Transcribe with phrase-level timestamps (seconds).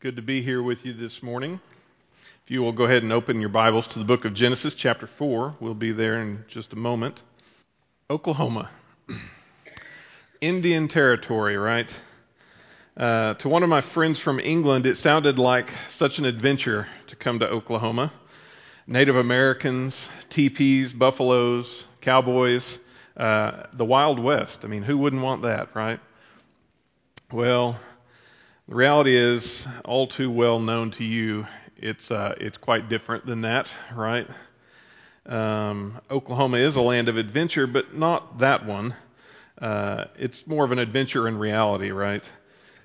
[0.00, 1.58] good to be here with you this morning.
[2.44, 5.06] If you will go ahead and open your Bibles to the book of Genesis, chapter
[5.06, 7.18] 4, we'll be there in just a moment.
[8.10, 8.68] Oklahoma,
[10.42, 11.88] Indian Territory, right?
[12.94, 17.16] Uh, to one of my friends from England, it sounded like such an adventure to
[17.16, 18.12] come to Oklahoma.
[18.86, 22.78] Native Americans, teepees, buffaloes, cowboys,
[23.16, 24.60] uh, the Wild West.
[24.62, 26.00] I mean, who wouldn't want that, right?
[27.32, 27.80] Well,
[28.68, 33.42] the reality is, all too well known to you, it's, uh, it's quite different than
[33.42, 34.26] that, right?
[35.24, 38.94] Um, Oklahoma is a land of adventure, but not that one.
[39.60, 42.28] Uh, it's more of an adventure in reality, right?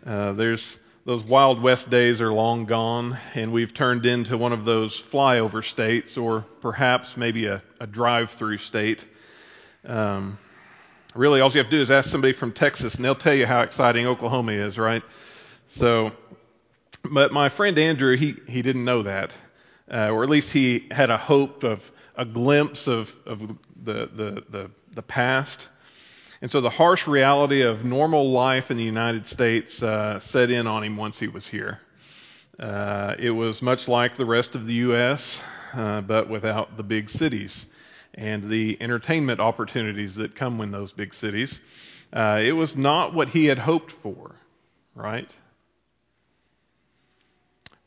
[0.06, 4.66] Uh, there's those Wild West days are long gone, and we've turned into one of
[4.66, 9.04] those flyover states, or perhaps maybe a, a drive-through state.
[9.84, 10.38] Um,
[11.16, 13.48] really, all you have to do is ask somebody from Texas, and they'll tell you
[13.48, 15.02] how exciting Oklahoma is, right?
[15.76, 16.12] So,
[17.04, 19.36] but my friend Andrew, he, he didn't know that,
[19.92, 23.40] uh, or at least he had a hope of a glimpse of, of
[23.84, 25.68] the, the, the, the past.
[26.42, 30.68] And so the harsh reality of normal life in the United States uh, set in
[30.68, 31.80] on him once he was here.
[32.60, 37.10] Uh, it was much like the rest of the U.S., uh, but without the big
[37.10, 37.66] cities
[38.14, 41.62] and the entertainment opportunities that come in those big cities.
[42.12, 44.36] Uh, it was not what he had hoped for,
[44.96, 45.30] right?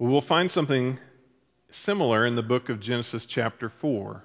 [0.05, 0.99] Well, we'll find something
[1.71, 4.23] similar in the book of Genesis, chapter 4.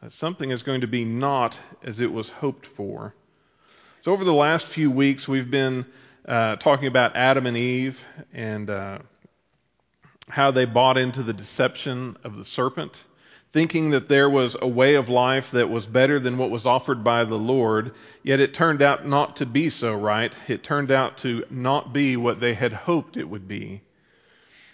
[0.00, 3.14] That something is going to be not as it was hoped for.
[4.00, 5.84] So, over the last few weeks, we've been
[6.26, 9.00] uh, talking about Adam and Eve and uh,
[10.30, 13.04] how they bought into the deception of the serpent,
[13.52, 17.04] thinking that there was a way of life that was better than what was offered
[17.04, 20.32] by the Lord, yet it turned out not to be so, right?
[20.48, 23.82] It turned out to not be what they had hoped it would be.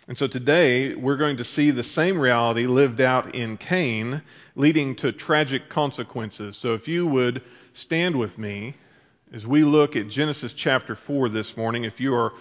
[0.09, 4.23] And so today we're going to see the same reality lived out in Cain,
[4.57, 6.57] leading to tragic consequences.
[6.57, 7.43] So if you would
[7.75, 8.75] stand with me
[9.33, 12.33] as we look at Genesis chapter 4 this morning, if you are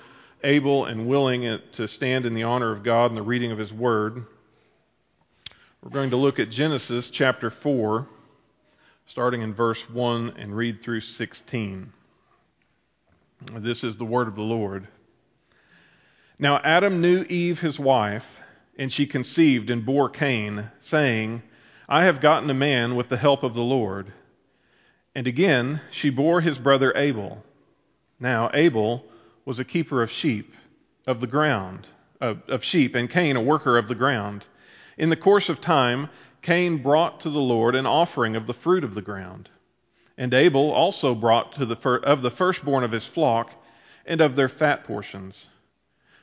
[0.43, 3.73] able and willing to stand in the honor of God and the reading of His
[3.73, 4.25] Word,
[5.83, 8.07] we're going to look at Genesis chapter 4,
[9.05, 11.93] starting in verse 1 and read through 16.
[13.53, 14.87] This is the Word of the Lord.
[16.41, 18.39] Now Adam knew Eve his wife,
[18.77, 21.43] and she conceived and bore Cain, saying,
[21.89, 24.13] I have gotten a man with the help of the Lord.
[25.13, 27.43] And again she bore his brother Abel.
[28.21, 29.05] Now Abel
[29.43, 30.53] was a keeper of sheep,
[31.05, 31.87] of the ground,
[32.21, 34.45] of, of sheep, and Cain a worker of the ground.
[34.97, 36.09] In the course of time,
[36.41, 39.49] Cain brought to the Lord an offering of the fruit of the ground.
[40.17, 43.51] And Abel also brought to the fir- of the firstborn of his flock
[44.05, 45.45] and of their fat portions.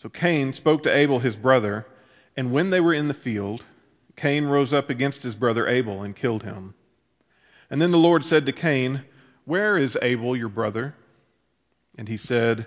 [0.00, 1.84] So Cain spoke to Abel his brother,
[2.36, 3.64] and when they were in the field,
[4.14, 6.74] Cain rose up against his brother Abel and killed him.
[7.68, 9.04] And then the Lord said to Cain,
[9.44, 10.94] Where is Abel your brother?
[11.96, 12.66] And he said,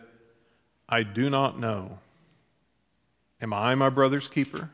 [0.90, 2.00] I do not know.
[3.42, 4.70] Am I my brother's keeper?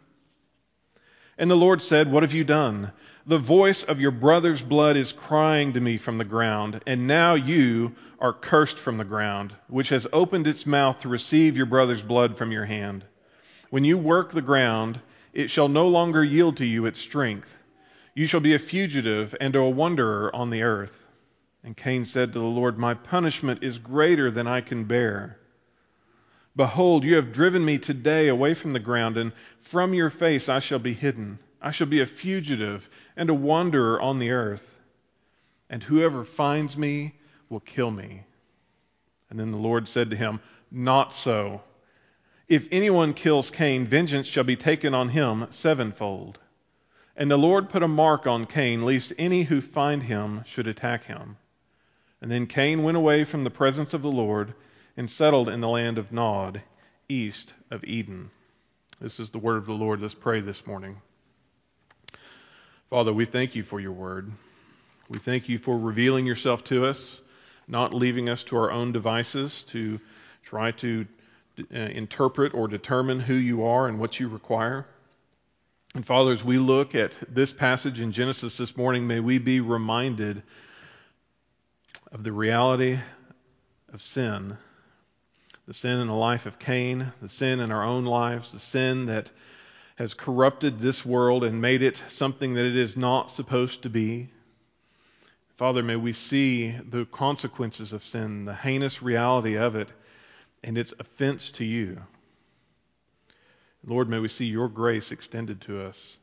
[1.37, 2.91] And the Lord said, What have you done?
[3.27, 7.33] The voice of your brother's blood is crying to me from the ground, and now
[7.33, 12.01] you are cursed from the ground, which has opened its mouth to receive your brother's
[12.01, 13.03] blood from your hand.
[13.69, 15.01] When you work the ground,
[15.33, 17.53] it shall no longer yield to you its strength.
[18.15, 21.05] You shall be a fugitive and a wanderer on the earth.
[21.65, 25.37] And Cain said to the Lord, My punishment is greater than I can bear.
[26.55, 30.59] Behold, you have driven me today away from the ground, and from your face I
[30.59, 31.39] shall be hidden.
[31.61, 34.63] I shall be a fugitive and a wanderer on the earth.
[35.69, 37.15] And whoever finds me
[37.49, 38.23] will kill me.
[39.29, 40.39] And then the Lord said to him,
[40.71, 41.61] Not so.
[42.47, 46.39] If anyone kills Cain, vengeance shall be taken on him sevenfold.
[47.15, 51.05] And the Lord put a mark on Cain, lest any who find him should attack
[51.05, 51.37] him.
[52.21, 54.53] And then Cain went away from the presence of the Lord
[54.95, 56.61] and settled in the land of Nod,
[57.09, 58.31] east of Eden.
[58.99, 59.99] This is the word of the Lord.
[59.99, 61.01] Let's pray this morning.
[62.89, 64.31] Father, we thank you for your word.
[65.09, 67.19] We thank you for revealing yourself to us,
[67.67, 69.99] not leaving us to our own devices to
[70.43, 71.05] try to
[71.59, 74.87] uh, interpret or determine who you are and what you require.
[75.95, 79.59] And Father, as we look at this passage in Genesis this morning, may we be
[79.59, 80.41] reminded
[82.13, 82.97] of the reality
[83.91, 84.57] of sin
[85.67, 89.07] the sin in the life of Cain, the sin in our own lives, the sin
[89.07, 89.29] that
[89.97, 94.29] has corrupted this world and made it something that it is not supposed to be.
[95.57, 99.89] Father, may we see the consequences of sin, the heinous reality of it,
[100.63, 101.99] and its offense to you.
[103.83, 106.17] Lord, may we see your grace extended to us,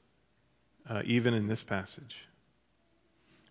[0.89, 2.17] uh, even in this passage.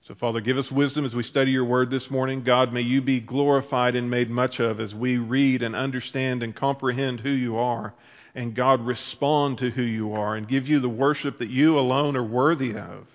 [0.04, 2.44] So, Father, give us wisdom as we study your word this morning.
[2.44, 6.56] God, may you be glorified and made much of as we read and understand and
[6.56, 7.94] comprehend who you are.
[8.36, 12.16] And God, respond to who you are and give you the worship that you alone
[12.16, 13.08] are worthy of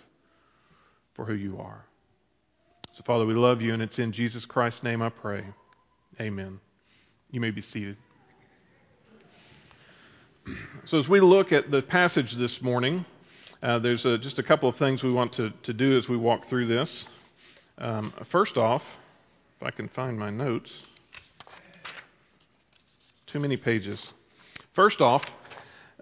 [1.15, 1.85] for who you are.
[2.93, 5.45] So, Father, we love you, and it's in Jesus Christ's name I pray.
[6.21, 6.61] Amen.
[7.31, 7.97] You may be seated.
[10.85, 13.05] So, as we look at the passage this morning,
[13.63, 16.17] uh, there's a, just a couple of things we want to, to do as we
[16.17, 17.07] walk through this.
[17.77, 18.85] Um, first off,
[19.61, 20.73] if I can find my notes,
[23.27, 24.13] too many pages.
[24.79, 25.29] First off,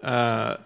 [0.03, 0.57] uh,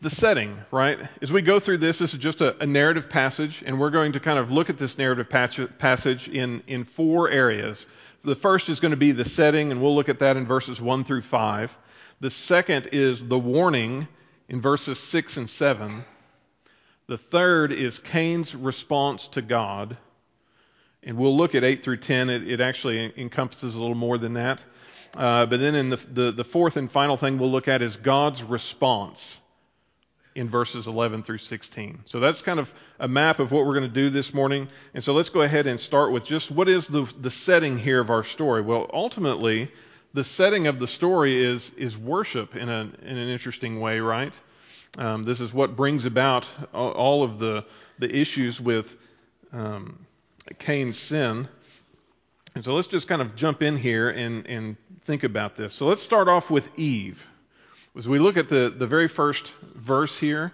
[0.00, 1.00] the setting, right?
[1.20, 4.12] As we go through this, this is just a, a, narrative passage, and we're going
[4.12, 7.86] to kind of look at this narrative passage in, in four areas.
[8.22, 10.80] The first is going to be the setting, and we'll look at that in verses
[10.80, 11.76] 1 through 5.
[12.20, 14.06] The second is the warning
[14.48, 16.04] in verses 6 and 7.
[17.08, 19.96] The third is Cain's response to God.
[21.02, 22.30] And we'll look at 8 through 10.
[22.30, 24.60] It, it actually encompasses a little more than that.
[25.16, 27.96] Uh, but then in the, the, the fourth and final thing we'll look at is
[27.96, 29.38] God's response
[30.34, 32.00] in verses 11 through 16.
[32.04, 34.68] So that's kind of a map of what we're going to do this morning.
[34.94, 38.00] And so let's go ahead and start with just what is the, the setting here
[38.00, 38.62] of our story?
[38.62, 39.70] Well, ultimately,
[40.14, 44.32] the setting of the story is, is worship in, a, in an interesting way, right?
[44.98, 47.64] Um, this is what brings about all of the,
[47.98, 48.92] the issues with
[49.52, 50.06] um,
[50.58, 51.48] Cain's sin.
[52.54, 55.74] And so let's just kind of jump in here and, and think about this.
[55.74, 57.24] So let's start off with Eve.
[57.96, 60.52] As we look at the, the very first verse here,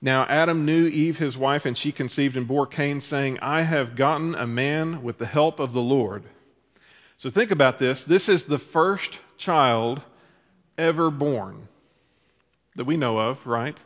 [0.00, 3.96] now Adam knew Eve his wife, and she conceived and bore Cain, saying, I have
[3.96, 6.24] gotten a man with the help of the Lord.
[7.16, 8.04] So think about this.
[8.04, 10.02] This is the first child
[10.76, 11.68] ever born
[12.76, 13.76] that we know of, right?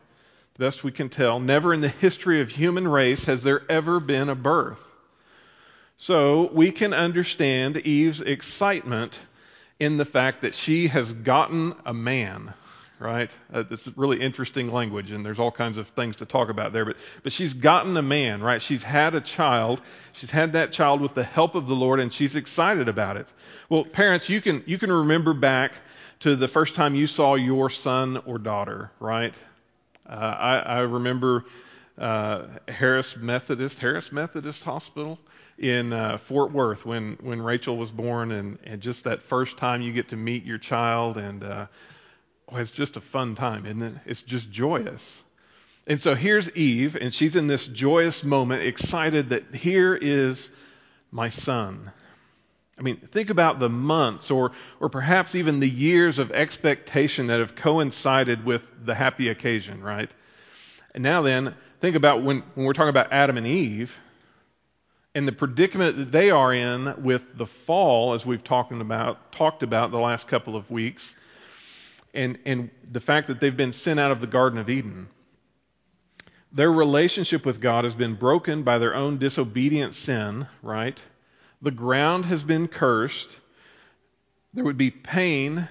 [0.55, 1.39] The best we can tell.
[1.39, 4.81] Never in the history of human race has there ever been a birth.
[6.01, 9.19] So we can understand Eve's excitement
[9.81, 12.55] in the fact that she has gotten a man,
[13.01, 13.29] right?
[13.53, 16.73] Uh, this is really interesting language, and there's all kinds of things to talk about
[16.73, 16.85] there.
[16.85, 18.63] But, but she's gotten a man, right?
[18.63, 19.81] She's had a child.
[20.13, 23.27] She's had that child with the help of the Lord, and she's excited about it.
[23.69, 25.73] Well, parents, you can, you can remember back
[26.21, 29.35] to the first time you saw your son or daughter, right?
[30.09, 31.45] Uh, I, I, remember
[31.99, 35.19] uh, Harris Methodist, Harris Methodist Hospital
[35.59, 39.83] in uh, Fort Worth when, when Rachel was born, and, and just that first time
[39.83, 41.69] you get to meet your child, and oh,
[42.53, 43.95] it's just a fun time, and it?
[44.07, 45.19] It's just joyous.
[45.87, 50.49] And so here's Eve, and she's in this joyous moment, excited that here is
[51.11, 51.91] my son.
[52.79, 57.41] I mean, think about the months or, or perhaps even the years of expectation that
[57.41, 60.11] have coincided with the happy occasion, right?
[60.95, 63.99] And now then, think about when, when we're talking about Adam and Eve
[65.19, 69.65] and the predicament that they are in with the fall, as we've talked about, talked
[69.65, 71.17] about the last couple of weeks,
[72.15, 75.09] and, and the fact that they've been sent out of the Garden of Eden.
[76.53, 80.97] Their relationship with God has been broken by their own disobedient sin, right?
[81.61, 83.41] the ground has been cursed,
[84.55, 85.69] there would be pain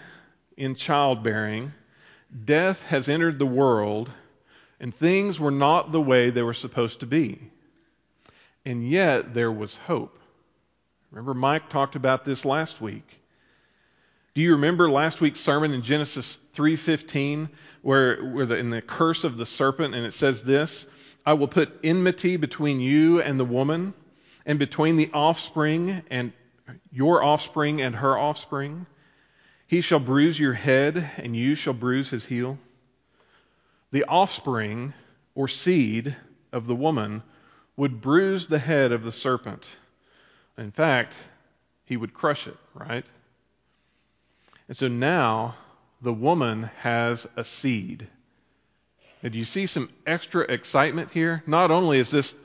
[0.58, 1.72] in childbearing,
[2.44, 4.12] death has entered the world,
[4.82, 7.50] and things were not the way they were supposed to be.
[8.67, 10.19] And yet there was hope.
[11.12, 13.21] Remember, Mike talked about this last week.
[14.33, 17.47] Do you remember last week's sermon in Genesis 3:15,
[17.81, 20.86] where, where the, in the curse of the serpent, and it says this:
[21.25, 23.93] "I will put enmity between you and the woman,
[24.45, 26.33] and between the offspring and
[26.91, 28.86] your offspring and her offspring.
[29.67, 32.59] He shall bruise your head, and you shall bruise his heel.
[33.91, 34.93] The offspring
[35.36, 36.17] or seed
[36.51, 37.24] of the woman
[37.77, 39.63] would bruise the head of the serpent.
[40.57, 41.13] In fact,
[41.86, 43.05] he would crush it, right?
[44.67, 45.55] And so now
[46.01, 48.07] the woman has a seed.
[49.24, 51.43] And do you see some extra excitement here?
[51.48, 52.36] Not only is this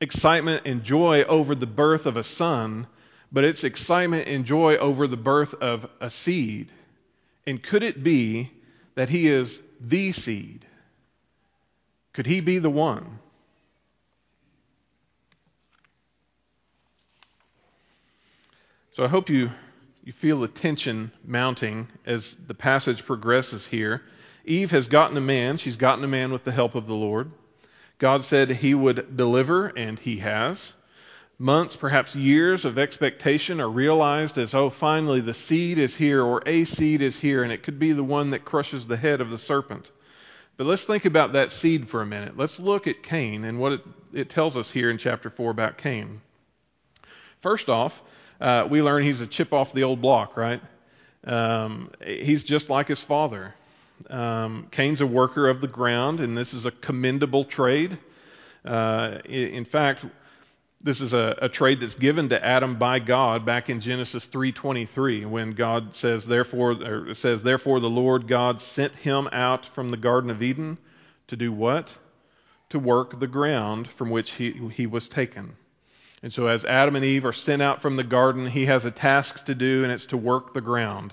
[0.00, 2.86] excitement and joy over the birth of a son,
[3.32, 6.70] but it's excitement and joy over the birth of a seed.
[7.46, 8.50] And could it be
[8.94, 10.64] that he is the seed?
[12.12, 13.18] Could he be the one?
[18.94, 19.50] So I hope you,
[20.04, 24.02] you feel the tension mounting as the passage progresses here.
[24.44, 25.56] Eve has gotten a man.
[25.56, 27.32] She's gotten a man with the help of the Lord.
[27.98, 30.72] God said he would deliver, and he has.
[31.40, 36.44] Months, perhaps years of expectation are realized as, oh, finally the seed is here, or
[36.46, 39.30] a seed is here, and it could be the one that crushes the head of
[39.30, 39.90] the serpent.
[40.56, 42.36] But let's think about that seed for a minute.
[42.36, 43.80] Let's look at Cain and what it,
[44.12, 46.20] it tells us here in chapter 4 about Cain.
[47.40, 48.00] First off,
[48.40, 50.60] uh, we learn he's a chip off the old block, right?
[51.24, 53.54] Um, he's just like his father.
[54.10, 57.96] Um, Cain's a worker of the ground, and this is a commendable trade.
[58.64, 60.04] Uh, in fact,
[60.82, 65.24] this is a, a, trade that's given to Adam by God back in Genesis 3:23,
[65.24, 70.30] when God says, "Therefore," says, "Therefore the Lord God sent him out from the Garden
[70.30, 70.76] of Eden
[71.28, 71.94] to do what?
[72.70, 75.56] To work the ground from which he, he was taken."
[76.24, 78.90] And so, as Adam and Eve are sent out from the garden, he has a
[78.90, 81.12] task to do, and it's to work the ground.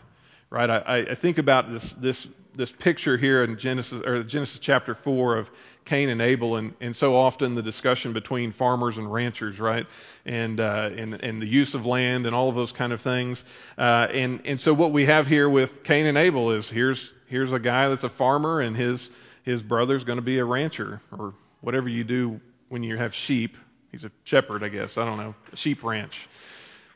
[0.49, 0.69] Right?
[0.69, 5.35] I, I think about this this this picture here in Genesis or Genesis chapter four
[5.35, 5.51] of
[5.83, 9.85] Cain and Abel, and, and so often the discussion between farmers and ranchers, right?
[10.25, 13.43] And, uh, and, and the use of land and all of those kind of things.
[13.77, 17.51] Uh, and, and so what we have here with Cain and Abel is here's, here's
[17.51, 19.09] a guy that's a farmer, and his,
[19.43, 22.39] his brother's going to be a rancher, or whatever you do
[22.69, 23.57] when you have sheep.
[23.91, 24.97] He's a shepherd, I guess.
[24.97, 25.35] I don't know.
[25.55, 26.27] Sheep ranch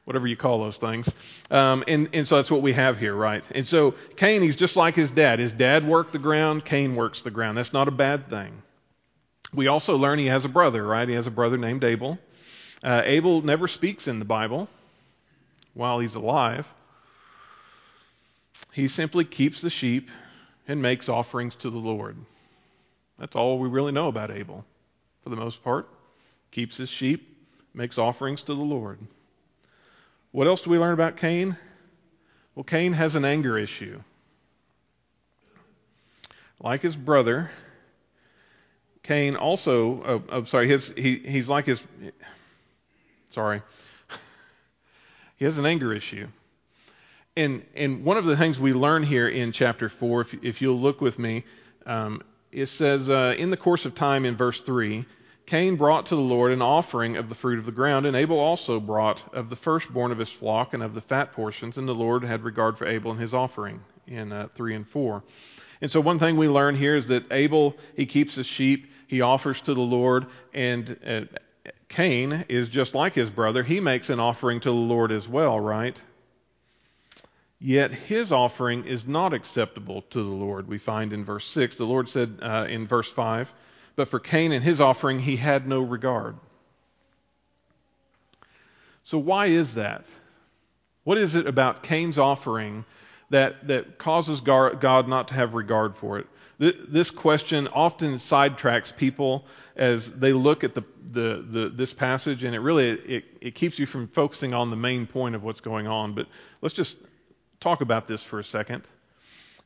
[0.06, 1.10] whatever you call those things.
[1.52, 3.44] Um, and, and so that's what we have here, right?
[3.52, 5.40] And so Cain, he's just like his dad.
[5.40, 7.58] His dad worked the ground, Cain works the ground.
[7.58, 8.62] That's not a bad thing.
[9.54, 11.08] We also learn he has a brother, right?
[11.08, 12.20] He has a brother named Abel.
[12.84, 14.70] Uh, Abel never speaks in the Bible
[15.74, 16.68] while he's alive.
[18.72, 20.10] He simply keeps the sheep
[20.68, 22.18] and makes offerings to the Lord.
[23.18, 24.66] That's all we really know about Abel,
[25.20, 25.88] for the most part.
[26.56, 27.38] Keeps his sheep,
[27.74, 28.98] makes offerings to the Lord.
[30.32, 31.58] What else do we learn about Cain?
[32.56, 34.02] Well, Cain has an anger issue.
[36.62, 37.52] Like his brother,
[39.04, 41.84] Cain also, oh, oh sorry, his, he, he's like his,
[43.32, 43.62] sorry,
[45.36, 46.26] he has an anger issue.
[47.36, 50.80] And, and one of the things we learn here in chapter 4, if, if you'll
[50.80, 51.44] look with me,
[51.86, 55.06] um, it says, uh, in the course of time in verse 3,
[55.46, 58.40] Cain brought to the Lord an offering of the fruit of the ground, and Abel
[58.40, 61.94] also brought of the firstborn of his flock and of the fat portions, and the
[61.94, 65.24] Lord had regard for Abel and his offering in uh, 3 and 4.
[65.82, 69.22] And so one thing we learn here is that Abel, he keeps his sheep, he
[69.22, 71.22] offers to the Lord, and uh,
[71.90, 73.62] Cain is just like his brother.
[73.62, 75.96] He makes an offering to the Lord as well, right?
[77.60, 81.76] Yet his offering is not acceptable to the Lord, we find in verse 6.
[81.76, 83.52] The Lord said uh, in verse 5,
[83.96, 86.36] But for Cain and his offering he had no regard.
[89.04, 90.06] So, why is that?
[91.04, 92.84] What is it about Cain's offering
[93.30, 96.28] that, that causes God not to have regard for it?
[96.58, 102.56] This question often sidetracks people as they look at the, the, the, this passage, and
[102.56, 105.86] it really it, it keeps you from focusing on the main point of what's going
[105.86, 106.14] on.
[106.14, 106.28] But
[106.62, 106.98] let's just
[107.60, 108.84] talk about this for a second.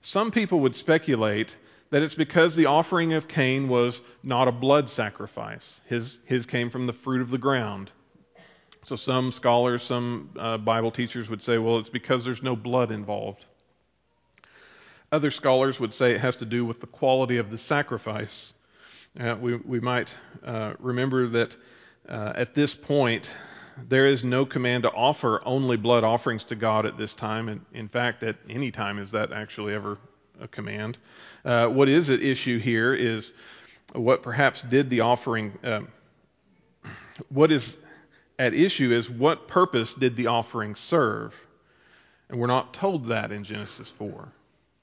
[0.01, 1.55] Some people would speculate
[1.91, 5.81] that it's because the offering of Cain was not a blood sacrifice.
[5.85, 7.91] His, his came from the fruit of the ground.
[8.83, 12.91] So some scholars, some uh, Bible teachers would say, well, it's because there's no blood
[12.91, 13.45] involved.
[15.11, 18.53] Other scholars would say it has to do with the quality of the sacrifice.
[19.19, 20.07] Uh, we, we might
[20.43, 21.55] uh, remember that
[22.07, 23.29] uh, at this point,
[23.87, 27.49] there is no command to offer only blood offerings to God at this time.
[27.49, 29.97] And in fact, at any time is that actually ever
[30.39, 30.97] a command.
[31.45, 33.31] Uh, what is at issue here is
[33.93, 35.87] what perhaps did the offering, um,
[37.29, 37.77] what is
[38.37, 41.33] at issue is what purpose did the offering serve?
[42.29, 44.31] And we're not told that in Genesis 4.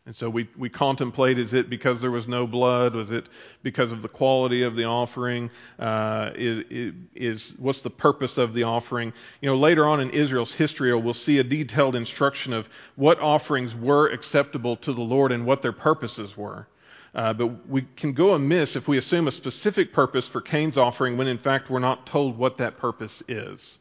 [0.07, 2.95] And so we, we contemplate is it because there was no blood?
[2.95, 3.27] Was it
[3.65, 5.51] because of the quality of the offering?
[5.81, 9.13] Uh, is, is, what's the purpose of the offering?
[9.41, 13.75] You know, later on in Israel's history, we'll see a detailed instruction of what offerings
[13.75, 16.69] were acceptable to the Lord and what their purposes were.
[17.13, 21.17] Uh, but we can go amiss if we assume a specific purpose for Cain's offering
[21.17, 23.79] when in fact we're not told what that purpose is.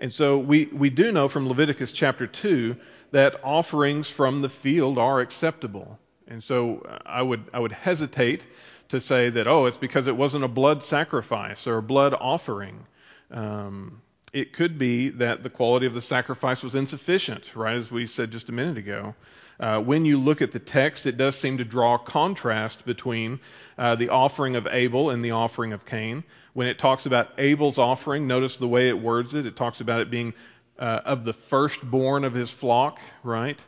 [0.00, 2.74] And so we, we do know from Leviticus chapter 2
[3.12, 5.98] that offerings from the field are acceptable.
[6.28, 8.42] And so uh, I would, I would hesitate
[8.90, 12.86] to say that, oh, it's because it wasn't a blood sacrifice or a blood offering.
[13.30, 14.02] Um,
[14.32, 18.30] it could be that the quality of the sacrifice was insufficient, right, as we said
[18.30, 19.14] just a minute ago.
[19.58, 23.38] Uh, when you look at the text, it does seem to draw a contrast between
[23.76, 26.24] uh, the offering of Abel and the offering of Cain.
[26.54, 29.46] When it talks about Abel's offering, notice the way it words it.
[29.46, 30.32] It talks about it being
[30.80, 33.58] uh, of the firstborn of his flock, right?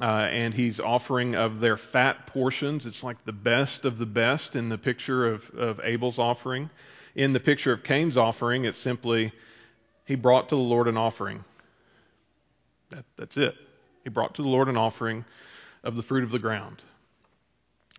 [0.00, 2.86] Uh, and he's offering of their fat portions.
[2.86, 6.70] It's like the best of the best in the picture of, of Abel's offering.
[7.14, 9.32] In the picture of Cain's offering, it's simply
[10.06, 11.44] he brought to the Lord an offering.
[12.90, 13.54] That, that's it.
[14.04, 15.24] He brought to the Lord an offering
[15.84, 16.80] of the fruit of the ground.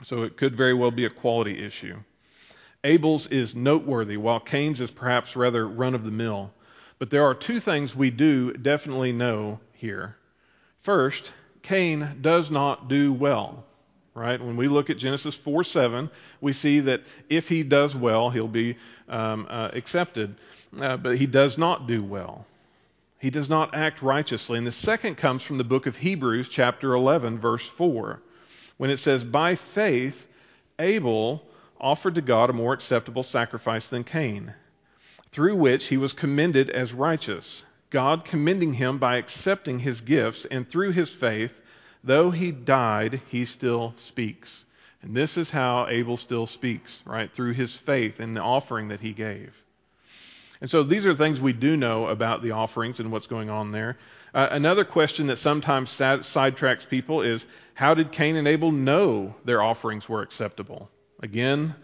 [0.04, 1.98] So it could very well be a quality issue.
[2.84, 6.52] Abel's is noteworthy, while Cain's is perhaps rather run of the mill.
[7.04, 10.16] But there are two things we do definitely know here.
[10.84, 13.66] First, Cain does not do well.
[14.14, 14.40] Right?
[14.42, 18.48] When we look at Genesis 4 7, we see that if he does well, he'll
[18.48, 18.78] be
[19.10, 20.36] um, uh, accepted.
[20.80, 22.46] Uh, but he does not do well.
[23.20, 24.58] He does not act righteously.
[24.58, 28.22] And the second comes from the book of Hebrews, chapter 11, verse 4,
[28.78, 30.26] when it says, By faith,
[30.80, 31.44] Abel
[31.82, 34.54] offered to God a more acceptable sacrifice than Cain,
[35.34, 37.66] through which he was commended as righteous.
[37.90, 41.52] God commending him by accepting his gifts, and through his faith,
[42.04, 44.64] though he died, he still speaks.
[45.02, 47.32] And this is how Abel still speaks, right?
[47.32, 49.54] Through his faith in the offering that he gave.
[50.62, 53.72] And so these are things we do know about the offerings and what's going on
[53.72, 53.98] there.
[54.34, 59.36] Uh, another question that sometimes sad- sidetracks people is how did Cain and Abel know
[59.44, 60.90] their offerings were acceptable?
[61.22, 61.76] Again,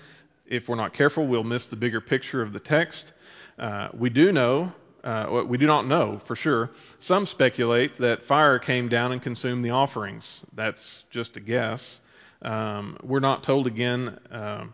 [0.47, 3.11] if we're not careful, we'll miss the bigger picture of the text.
[3.59, 4.71] Uh, we do know
[5.03, 6.69] uh, we do not know for sure.
[6.99, 10.25] Some speculate that fire came down and consumed the offerings.
[10.53, 11.99] That's just a guess.
[12.41, 14.65] Um, we're not told again, uh,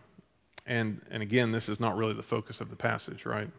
[0.65, 3.49] and, and again, this is not really the focus of the passage, right?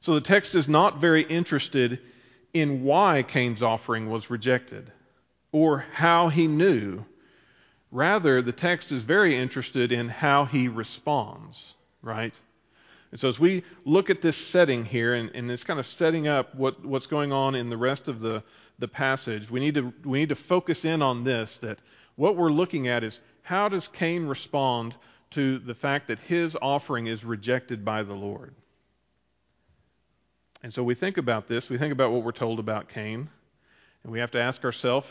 [0.00, 2.00] So the text is not very interested
[2.52, 4.90] in why Cain's offering was rejected
[5.50, 7.04] or how he knew.
[7.90, 12.34] Rather, the text is very interested in how he responds, right?
[13.14, 16.26] And so as we look at this setting here and, and it's kind of setting
[16.26, 18.42] up what, what's going on in the rest of the,
[18.80, 21.78] the passage, we need, to, we need to focus in on this that
[22.16, 24.96] what we're looking at is how does Cain respond
[25.30, 28.52] to the fact that his offering is rejected by the Lord?
[30.64, 33.30] And so we think about this, we think about what we're told about Cain,
[34.02, 35.06] and we have to ask ourselves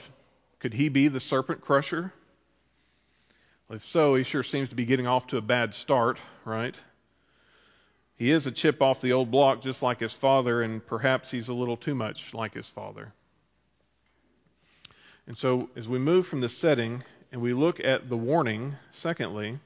[0.60, 2.12] could he be the serpent crusher?
[3.70, 6.76] Well, if so, he sure seems to be getting off to a bad start, right?
[8.15, 11.47] He is a chip off the old block, just like his father, and perhaps he's
[11.47, 13.12] a little too much like his father.
[15.26, 19.60] And so, as we move from the setting and we look at the warning, secondly,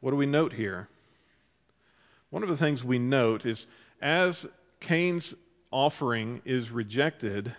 [0.00, 0.88] what do we note here?
[2.30, 3.66] One of the things we note is
[4.00, 4.46] as
[4.80, 5.34] Cain's
[5.70, 7.54] offering is rejected,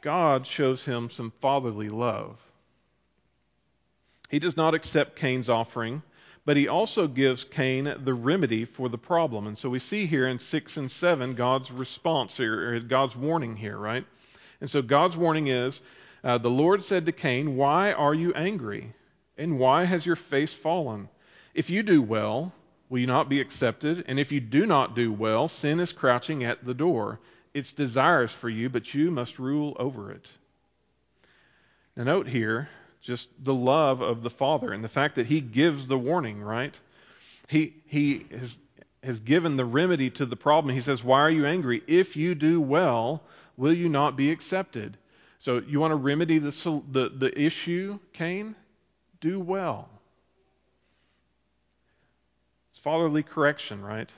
[0.00, 2.38] God shows him some fatherly love.
[4.28, 6.02] He does not accept Cain's offering
[6.48, 9.46] but he also gives Cain the remedy for the problem.
[9.46, 13.76] And so we see here in 6 and 7 God's response, or God's warning here,
[13.76, 14.02] right?
[14.62, 15.78] And so God's warning is
[16.24, 18.94] uh, the Lord said to Cain, Why are you angry?
[19.36, 21.10] And why has your face fallen?
[21.52, 22.54] If you do well,
[22.88, 24.06] will you not be accepted?
[24.08, 27.20] And if you do not do well, sin is crouching at the door.
[27.52, 30.26] Its desires for you, but you must rule over it.
[31.94, 35.86] Now, note here just the love of the Father and the fact that He gives
[35.86, 36.74] the warning, right?
[37.48, 38.58] He, he has,
[39.02, 40.74] has given the remedy to the problem.
[40.74, 41.82] He says, Why are you angry?
[41.86, 43.22] If you do well,
[43.56, 44.96] will you not be accepted?
[45.38, 48.54] So you want to remedy the, the, the issue, Cain?
[49.20, 49.88] Do well.
[52.72, 54.08] It's fatherly correction, right?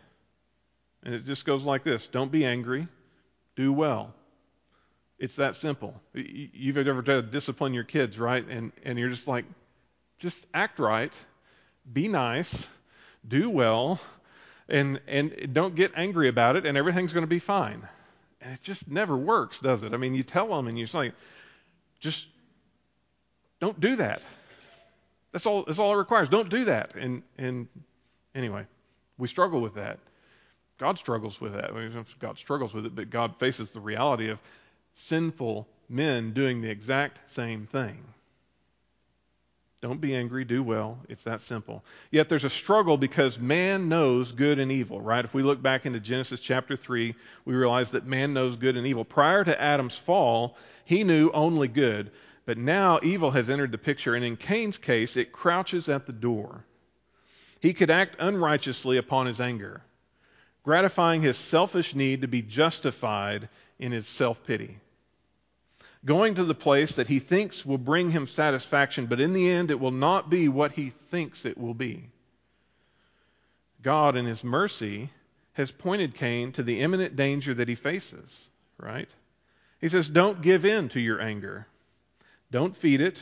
[1.03, 2.89] And it just goes like this Don't be angry,
[3.57, 4.15] do well.
[5.21, 5.95] It's that simple.
[6.15, 8.45] You've ever tried to discipline your kids, right?
[8.49, 9.45] And, and you're just like,
[10.19, 11.13] just act right,
[11.93, 12.67] be nice,
[13.29, 14.01] do well,
[14.67, 17.87] and, and don't get angry about it, and everything's going to be fine.
[18.41, 19.93] And it just never works, does it?
[19.93, 21.13] I mean, you tell them, and you're like,
[22.01, 22.27] just
[23.61, 24.23] don't do that.
[25.33, 26.31] That's all, that's all it requires.
[26.31, 26.95] Don't do that.
[26.95, 27.69] And, and
[28.35, 28.65] anyway,
[29.19, 29.99] we struggle with that.
[30.79, 31.73] God struggles with that.
[32.19, 34.39] God struggles with it, but God faces the reality of
[34.95, 38.05] sinful men doing the exact same thing.
[39.81, 40.99] Don't be angry, do well.
[41.09, 41.83] It's that simple.
[42.11, 45.25] Yet there's a struggle because man knows good and evil, right?
[45.25, 47.15] If we look back into Genesis chapter 3,
[47.47, 49.07] we realize that man knows good and evil.
[49.07, 52.11] Prior to Adam's fall, he knew only good.
[52.45, 56.13] But now evil has entered the picture, and in Cain's case, it crouches at the
[56.13, 56.65] door.
[57.61, 59.83] He could act unrighteously upon his anger,
[60.63, 63.49] gratifying his selfish need to be justified
[63.81, 64.79] in his self pity.
[66.05, 69.71] going to the place that he thinks will bring him satisfaction, but in the end
[69.71, 72.05] it will not be what he thinks it will be.
[73.83, 75.11] God, in his mercy,
[75.55, 79.09] has pointed Cain to the imminent danger that he faces, right?
[79.81, 81.67] He says, Don't give in to your anger.
[82.51, 83.19] Don't feed it.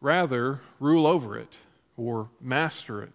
[0.00, 1.52] Rather, rule over it
[1.96, 3.12] or master it.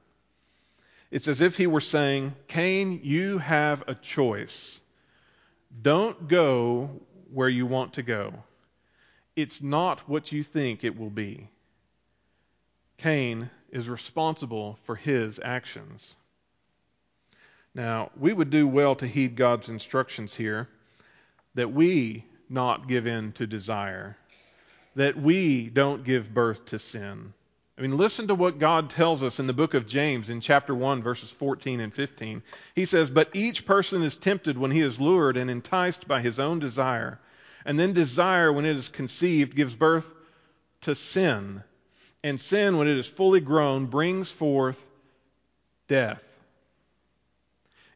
[1.12, 4.80] It's as if he were saying, Cain, you have a choice.
[5.82, 6.90] Don't go
[7.32, 8.34] where you want to go.
[9.36, 11.50] It's not what you think it will be.
[12.98, 16.16] Cain is responsible for his actions.
[17.74, 20.68] Now, we would do well to heed God's instructions here
[21.56, 24.18] that we not give in to desire,
[24.96, 27.34] that we don't give birth to sin.
[27.80, 30.76] I mean, listen to what God tells us in the book of James in chapter
[30.76, 32.44] 1, verses 14 and 15.
[32.76, 36.40] He says, But each person is tempted when he is lured and enticed by his
[36.40, 37.22] own desire.
[37.64, 40.06] And then desire, when it is conceived, gives birth
[40.82, 41.64] to sin.
[42.22, 44.78] And sin, when it is fully grown, brings forth
[45.88, 46.22] death.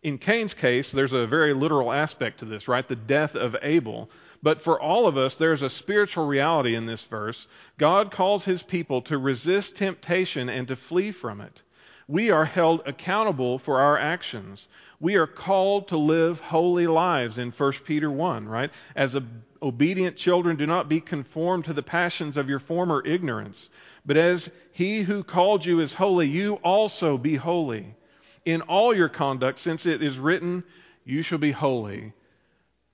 [0.04, 2.86] In Cain's case, there's a very literal aspect to this, right?
[2.86, 4.10] The death of Abel.
[4.42, 7.48] But for all of us, there's a spiritual reality in this verse.
[7.78, 11.62] God calls his people to resist temptation and to flee from it.
[12.10, 14.68] We are held accountable for our actions.
[15.00, 18.72] We are called to live holy lives in 1 Peter 1, right?
[18.98, 19.18] As
[19.62, 23.70] obedient children, do not be conformed to the passions of your former ignorance.
[24.06, 27.96] But as he who called you is holy, you also be holy
[28.46, 30.64] in all your conduct, since it is written,
[31.06, 32.14] You shall be holy,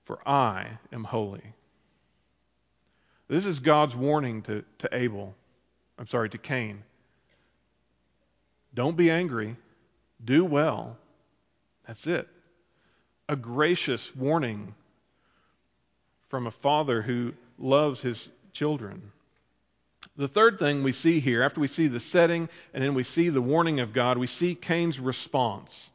[0.04, 1.54] for I am holy.
[3.28, 5.34] This is God's warning to, to Abel.
[5.98, 6.82] I'm sorry, to Cain.
[8.74, 9.56] Don't be angry.
[10.24, 10.96] Do well.
[11.86, 12.28] That's it.
[13.28, 14.74] A gracious warning
[16.28, 19.12] from a father who loves his children.
[20.20, 23.30] The third thing we see here, after we see the setting and then we see
[23.30, 25.88] the warning of God, we see Cain's response.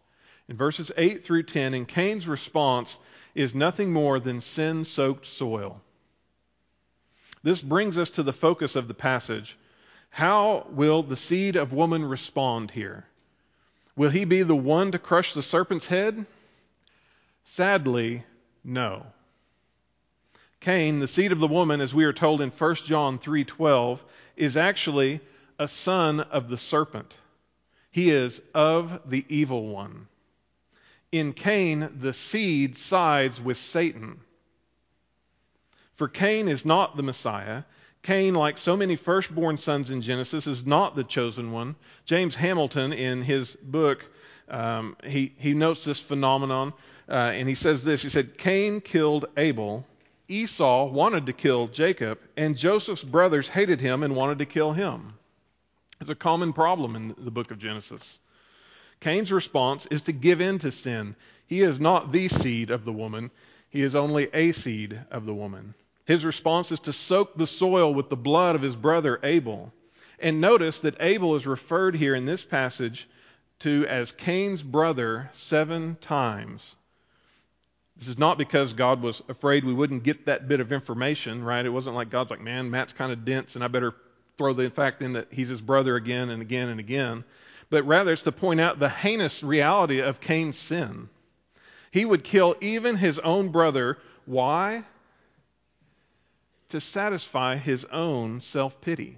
[0.50, 2.98] In verses 8 through 10, and Cain's response
[3.36, 5.80] is nothing more than sin soaked soil.
[7.44, 9.60] This brings us to the focus of the passage.
[10.10, 13.06] How will the seed of woman respond here?
[13.96, 16.26] Will he be the one to crush the serpent's head?
[17.44, 18.24] Sadly,
[18.64, 19.06] no.
[20.60, 24.00] Cain, the seed of the woman, as we are told in 1 John 3:12,
[24.36, 25.20] is actually
[25.60, 27.16] a son of the serpent.
[27.92, 30.08] He is of the evil one.
[31.12, 34.20] In Cain, the seed sides with Satan.
[35.94, 37.64] For Cain is not the Messiah.
[38.02, 41.76] Cain, like so many firstborn sons in Genesis, is not the chosen one.
[42.06, 44.06] James Hamilton, in his book,
[44.50, 46.74] um, he, he notes this phenomenon,
[47.10, 48.02] uh, and he says this.
[48.02, 49.88] He said, Cain killed Abel
[50.28, 55.14] Esau wanted to kill Jacob, and Joseph's brothers hated him and wanted to kill him.
[56.02, 58.20] It's a common problem in the book of Genesis.
[59.00, 61.16] Cain's response is to give in to sin.
[61.48, 63.32] He is not the seed of the woman,
[63.70, 65.74] he is only a seed of the woman.
[66.06, 69.74] His response is to soak the soil with the blood of his brother Abel.
[70.20, 73.08] And notice that Abel is referred here in this passage
[73.60, 76.76] to as Cain's brother seven times.
[77.98, 81.66] This is not because God was afraid we wouldn't get that bit of information, right?
[81.66, 83.94] It wasn't like God's like, man, Matt's kind of dense, and I better
[84.38, 87.24] throw the fact in that he's his brother again and again and again.
[87.70, 91.10] But rather, it's to point out the heinous reality of Cain's sin.
[91.92, 93.98] He would kill even his own brother.
[94.26, 94.84] Why?
[96.70, 99.18] To satisfy his own self pity.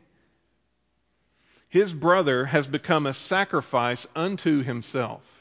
[1.69, 5.36] His brother has become a sacrifice unto himself.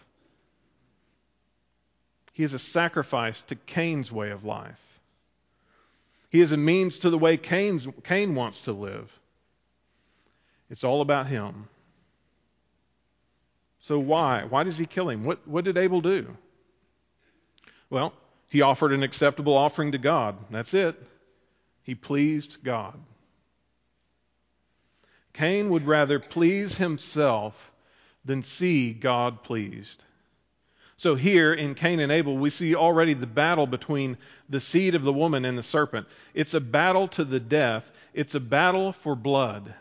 [2.36, 4.78] He is a sacrifice to Cain's way of life.
[6.28, 9.10] He is a means to the way Cain's, Cain wants to live.
[10.68, 11.66] It's all about him.
[13.78, 14.44] So why?
[14.44, 15.24] Why does he kill him?
[15.24, 16.36] What, what did Abel do?
[17.88, 18.12] Well,
[18.50, 20.36] he offered an acceptable offering to God.
[20.50, 21.02] That's it.
[21.84, 23.00] He pleased God.
[25.32, 27.54] Cain would rather please himself
[28.26, 30.02] than see God pleased.
[30.98, 34.16] So here in Cain and Abel, we see already the battle between
[34.48, 36.06] the seed of the woman and the serpent.
[36.32, 39.74] It's a battle to the death, it's a battle for blood.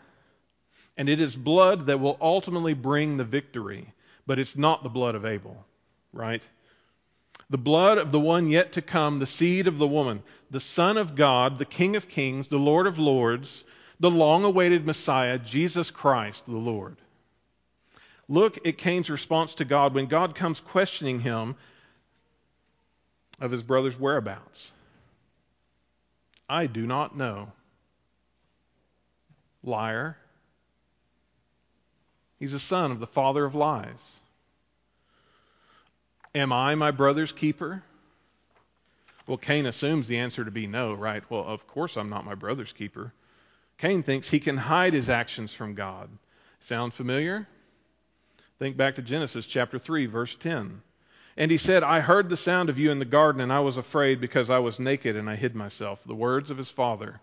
[0.98, 3.92] And it is blood that will ultimately bring the victory,
[4.26, 5.64] but it's not the blood of Abel,
[6.12, 6.42] right?
[7.48, 10.96] The blood of the one yet to come, the seed of the woman, the Son
[10.96, 13.64] of God, the King of kings, the Lord of lords,
[14.00, 16.96] the long awaited Messiah, Jesus Christ the Lord.
[18.28, 21.54] Look at Cain's response to God when God comes questioning him
[23.40, 24.70] of his brother's whereabouts.
[26.48, 27.52] I do not know.
[29.62, 30.16] Liar.
[32.38, 34.18] He's a son of the father of lies.
[36.34, 37.82] Am I my brother's keeper?
[39.26, 41.22] Well, Cain assumes the answer to be no, right?
[41.30, 43.12] Well, of course I'm not my brother's keeper.
[43.78, 46.08] Cain thinks he can hide his actions from God.
[46.60, 47.48] Sound familiar?
[48.58, 50.80] Think back to Genesis chapter 3, verse 10.
[51.36, 53.76] And he said, I heard the sound of you in the garden, and I was
[53.76, 56.00] afraid because I was naked and I hid myself.
[56.06, 57.20] The words of his father.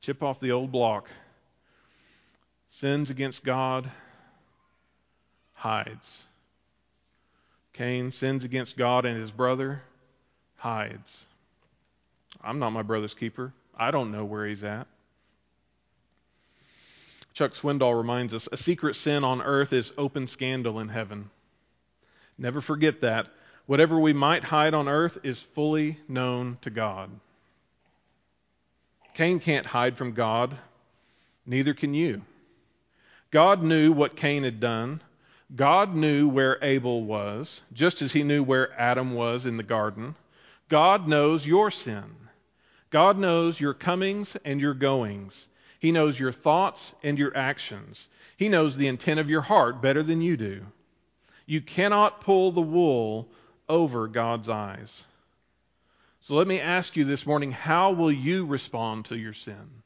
[0.00, 1.08] Chip off the old block.
[2.68, 3.90] Sins against God,
[5.54, 6.24] hides.
[7.72, 9.82] Cain sins against God and his brother,
[10.56, 11.24] hides.
[12.42, 13.52] I'm not my brother's keeper.
[13.76, 14.86] I don't know where he's at.
[17.42, 21.28] Chuck Swindoll reminds us a secret sin on earth is open scandal in heaven.
[22.38, 23.26] Never forget that.
[23.66, 27.10] Whatever we might hide on earth is fully known to God.
[29.14, 30.56] Cain can't hide from God,
[31.44, 32.22] neither can you.
[33.32, 35.00] God knew what Cain had done.
[35.56, 40.14] God knew where Abel was, just as he knew where Adam was in the garden.
[40.68, 42.04] God knows your sin.
[42.90, 45.48] God knows your comings and your goings.
[45.82, 48.06] He knows your thoughts and your actions.
[48.36, 50.64] He knows the intent of your heart better than you do.
[51.44, 53.28] You cannot pull the wool
[53.68, 55.02] over God's eyes.
[56.20, 59.82] So let me ask you this morning how will you respond to your sin?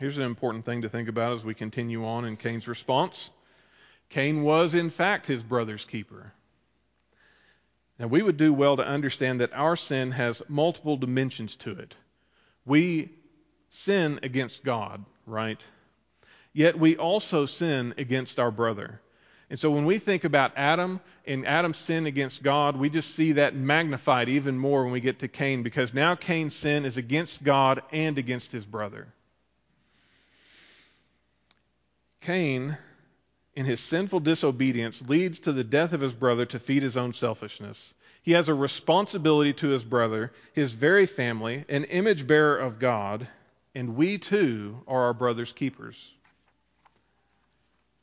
[0.00, 3.30] Here's an important thing to think about as we continue on in Cain's response
[4.08, 6.32] Cain was, in fact, his brother's keeper.
[8.00, 11.94] Now, we would do well to understand that our sin has multiple dimensions to it.
[12.64, 13.10] We
[13.68, 15.60] sin against God, right?
[16.54, 19.02] Yet we also sin against our brother.
[19.50, 23.32] And so when we think about Adam and Adam's sin against God, we just see
[23.32, 27.44] that magnified even more when we get to Cain because now Cain's sin is against
[27.44, 29.08] God and against his brother.
[32.22, 32.78] Cain,
[33.54, 37.12] in his sinful disobedience, leads to the death of his brother to feed his own
[37.12, 37.94] selfishness.
[38.22, 43.26] He has a responsibility to his brother, his very family, an image bearer of God,
[43.74, 46.12] and we too are our brother's keepers.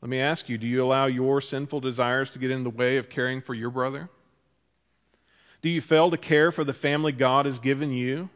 [0.01, 2.97] Let me ask you do you allow your sinful desires to get in the way
[2.97, 4.09] of caring for your brother?
[5.61, 8.29] Do you fail to care for the family God has given you?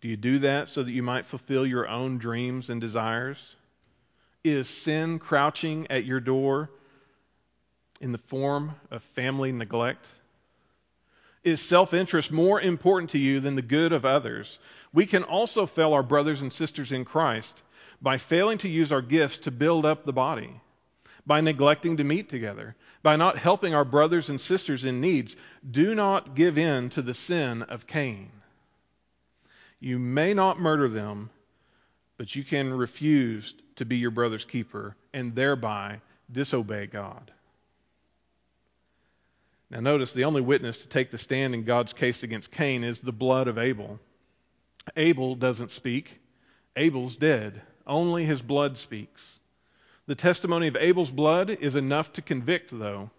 [0.00, 3.56] Do you do that so that you might fulfill your own dreams and desires?
[4.48, 6.70] Is sin crouching at your door
[8.00, 10.06] in the form of family neglect?
[11.44, 14.58] Is self interest more important to you than the good of others?
[14.94, 17.60] We can also fail our brothers and sisters in Christ
[18.00, 20.62] by failing to use our gifts to build up the body,
[21.26, 25.36] by neglecting to meet together, by not helping our brothers and sisters in needs.
[25.70, 28.30] Do not give in to the sin of Cain.
[29.78, 31.28] You may not murder them,
[32.18, 36.00] but you can refuse to be your brother's keeper and thereby
[36.30, 37.30] disobey God.
[39.70, 43.00] Now, notice the only witness to take the stand in God's case against Cain is
[43.00, 44.00] the blood of Abel.
[44.96, 46.18] Abel doesn't speak,
[46.76, 47.60] Abel's dead.
[47.86, 49.22] Only his blood speaks.
[50.06, 53.10] The testimony of Abel's blood is enough to convict, though.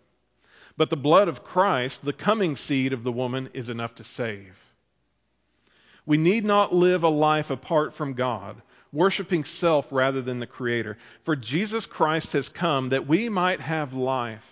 [0.75, 4.57] But the blood of Christ, the coming seed of the woman, is enough to save.
[6.05, 10.97] We need not live a life apart from God, worshiping self rather than the Creator.
[11.23, 14.45] For Jesus Christ has come that we might have life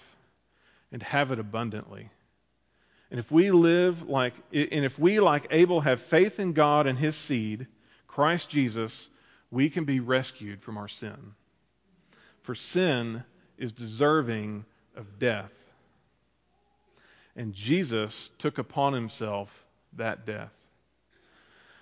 [0.92, 2.10] and have it abundantly.
[3.10, 6.98] And if we live like and if we like Abel have faith in God and
[6.98, 7.68] his seed,
[8.08, 9.10] Christ Jesus,
[9.50, 11.34] we can be rescued from our sin.
[12.44, 13.24] For sin
[13.58, 15.52] is deserving of death.
[17.36, 19.50] And Jesus took upon himself
[19.94, 20.52] that death.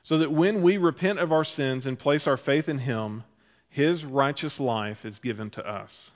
[0.05, 3.23] So that when we repent of our sins and place our faith in him,
[3.69, 6.11] his righteous life is given to us.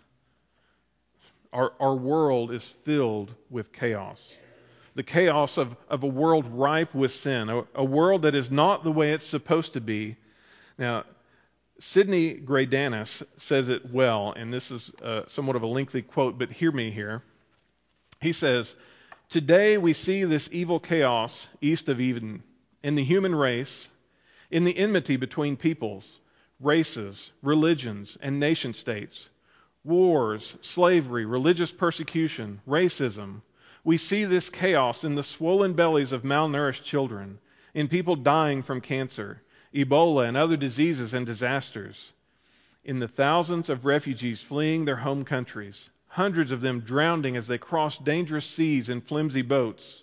[1.51, 4.31] Our, our world is filled with chaos.
[4.93, 8.83] The chaos of, of a world ripe with sin, a, a world that is not
[8.83, 10.17] the way it's supposed to be.
[10.77, 11.05] Now,
[11.79, 16.51] Sidney Greidanus says it well, and this is uh, somewhat of a lengthy quote, but
[16.51, 17.23] hear me here.
[18.21, 18.75] He says,
[19.29, 22.43] Today we see this evil chaos east of Eden
[22.83, 23.89] in the human race,
[24.51, 26.19] in the enmity between peoples,
[26.59, 29.29] races, religions, and nation states,
[29.83, 33.41] wars, slavery, religious persecution, racism.
[33.83, 37.39] We see this chaos in the swollen bellies of malnourished children,
[37.73, 39.41] in people dying from cancer
[39.73, 42.11] Ebola, and other diseases and disasters,
[42.83, 47.57] in the thousands of refugees fleeing their home countries, hundreds of them drowning as they
[47.59, 50.01] crossed dangerous seas in flimsy boats.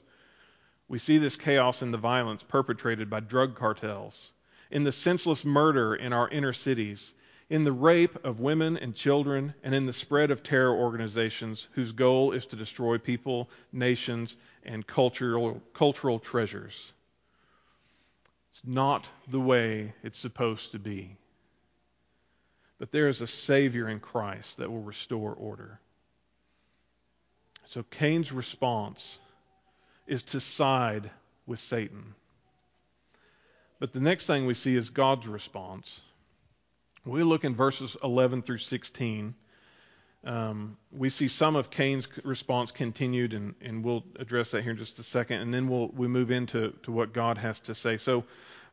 [0.88, 4.32] We see this chaos in the violence perpetrated by drug cartels,
[4.70, 7.12] in the senseless murder in our inner cities,
[7.48, 11.92] in the rape of women and children, and in the spread of terror organizations whose
[11.92, 16.92] goal is to destroy people, nations, and cultural, cultural treasures.
[18.52, 21.16] It's not the way it's supposed to be.
[22.78, 25.80] But there is a Savior in Christ that will restore order.
[27.66, 29.18] So Cain's response
[30.06, 31.10] is to side
[31.46, 32.14] with Satan.
[33.78, 36.00] But the next thing we see is God's response.
[37.04, 39.34] We look in verses 11 through 16.
[40.24, 44.76] Um, we see some of Cain's response continued, and, and, we'll address that here in
[44.76, 47.96] just a second, and then we'll we move into to what God has to say.
[47.96, 48.24] So,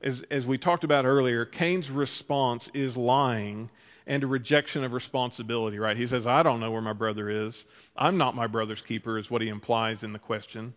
[0.02, 3.69] as, as we talked about earlier, Cain's response is lying
[4.08, 5.96] and a rejection of responsibility, right?
[5.96, 7.65] He says, I don't know where my brother is.
[7.96, 10.74] I'm not my brother's keeper, is what he implies in the question.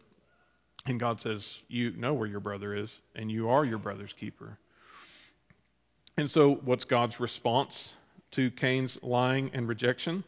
[0.87, 4.57] And God says, You know where your brother is, and you are your brother's keeper.
[6.16, 7.90] And so, what's God's response
[8.33, 10.25] to Cain's lying and rejection?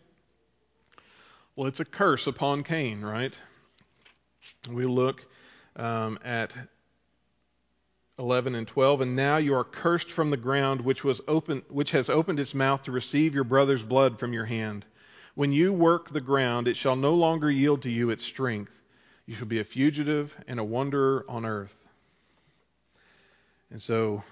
[1.56, 3.32] Well, it's a curse upon Cain, right?
[4.70, 5.24] We look
[5.76, 6.52] um, at
[8.18, 11.92] 11 and 12, and now you are cursed from the ground which was open, which
[11.92, 14.84] has opened its mouth to receive your brother's blood from your hand.
[15.36, 18.72] When you work the ground, it shall no longer yield to you its strength.
[19.28, 21.74] You shall be a fugitive and a wanderer on earth.
[23.70, 24.24] And so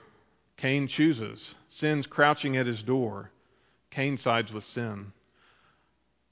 [0.57, 1.55] Cain chooses.
[1.69, 3.31] Sin's crouching at his door.
[3.91, 5.13] Cain sides with sin.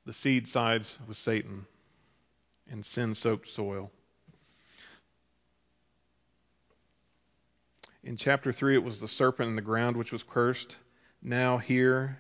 [0.06, 1.66] The seed sides with Satan
[2.72, 3.90] in sin soaked soil.
[8.02, 10.74] In chapter 3, it was the serpent in the ground which was cursed.
[11.20, 12.18] Now, here,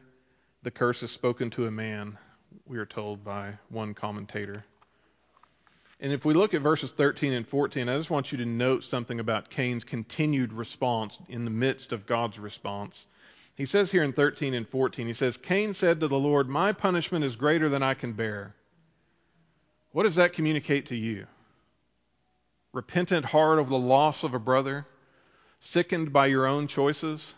[0.62, 2.18] the curse is spoken to a man,
[2.66, 4.66] we are told by one commentator.
[6.04, 8.84] And if we look at verses 13 and 14, I just want you to note
[8.84, 13.06] something about Cain's continued response in the midst of God's response.
[13.54, 16.74] He says here in 13 and 14, he says, Cain said to the Lord, My
[16.74, 18.54] punishment is greater than I can bear.
[19.92, 21.26] What does that communicate to you?
[22.74, 24.86] Repentant heart of the loss of a brother?
[25.60, 27.32] Sickened by your own choices?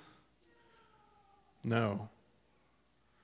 [1.62, 2.08] No.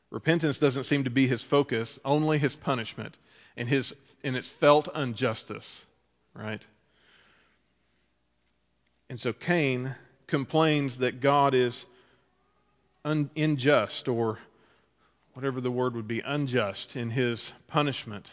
[0.08, 3.16] Repentance doesn't seem to be his focus, only his punishment
[3.56, 3.92] and his
[4.24, 5.84] and its felt injustice,
[6.34, 6.62] right?
[9.08, 9.94] And so Cain
[10.26, 11.84] complains that God is
[13.04, 14.38] un, unjust or
[15.34, 18.30] whatever the word would be, unjust in his punishment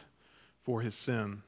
[0.63, 1.41] for his sin.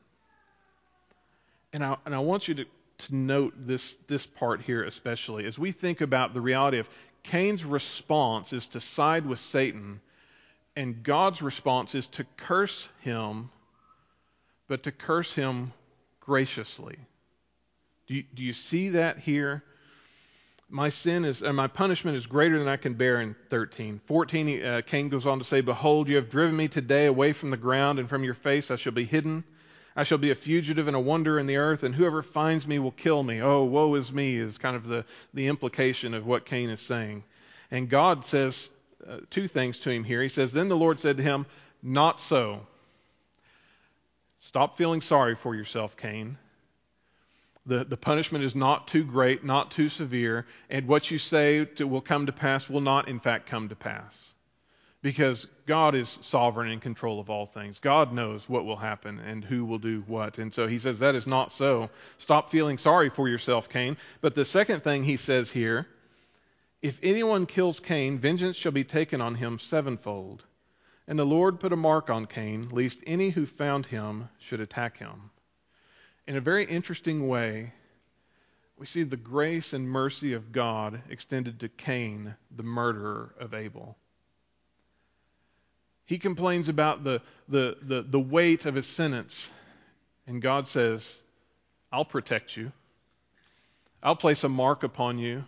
[1.74, 5.46] And I, and I want you to, to note this, this part here especially.
[5.46, 6.90] As we think about the reality of
[7.24, 10.02] Cain's response is to side with Satan,
[10.76, 13.50] and God's response is to curse him
[14.72, 15.74] but to curse him
[16.22, 16.98] graciously.
[18.08, 19.66] Do you, do you see that here?
[20.70, 24.00] My sin is, and my punishment is greater than I can bear in 13.
[24.06, 27.50] 14, uh, Cain goes on to say, Behold, you have driven me today away from
[27.50, 29.44] the ground, and from your face I shall be hidden.
[29.94, 32.80] I shall be a fugitive and a wonder in the earth, and whoever finds me
[32.80, 33.42] will kill me.
[33.42, 35.04] Oh, woe is me, is kind of the,
[35.34, 37.26] the implication of what Cain is saying.
[37.72, 38.70] And God says
[39.06, 40.24] uh, two things to him here.
[40.24, 41.46] He says, Then the Lord said to him,
[41.84, 42.68] Not so.
[44.52, 46.38] Stop feeling sorry for yourself, Cain.
[47.66, 51.88] The, the punishment is not too great, not too severe, and what you say to,
[51.88, 54.34] will come to pass will not, in fact, come to pass.
[55.02, 57.80] Because God is sovereign in control of all things.
[57.80, 60.38] God knows what will happen and who will do what.
[60.38, 61.90] And so he says that is not so.
[62.18, 63.96] Stop feeling sorry for yourself, Cain.
[64.20, 65.88] But the second thing he says here
[66.82, 70.44] if anyone kills Cain, vengeance shall be taken on him sevenfold.
[71.08, 74.98] And the Lord put a mark on Cain, lest any who found him should attack
[74.98, 75.32] him.
[76.28, 77.74] In a very interesting way,
[78.78, 83.98] we see the grace and mercy of God extended to Cain, the murderer of Abel.
[86.06, 89.50] He complains about the, the, the, the weight of his sentence,
[90.28, 91.08] and God says,
[91.92, 92.72] I'll protect you.
[94.04, 95.44] I'll place a mark upon you